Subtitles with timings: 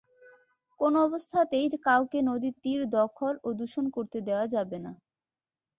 [0.79, 4.91] কোনো অবস্থাতেই কাউকে নদীর তীর দখল ও দূষণ করতে দেওয়া যাবে না।